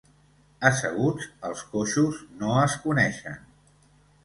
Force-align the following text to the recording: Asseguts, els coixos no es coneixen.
Asseguts, 0.69 1.27
els 1.51 1.61
coixos 1.75 2.23
no 2.41 2.57
es 2.65 2.79
coneixen. 2.89 3.39